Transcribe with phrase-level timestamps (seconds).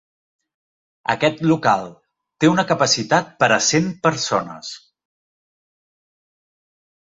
[1.13, 1.85] Aquest local
[2.43, 4.73] té una capacitat per a cent persones.